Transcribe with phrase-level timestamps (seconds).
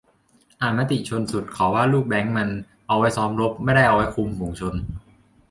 [0.61, 2.47] อ่านมติชนสุด เขาว่าลูกแบลงก์มัน
[2.87, 4.73] เอาไว้ซ้อมรบ ไม่ได้เอาไว้คุมฝูงชน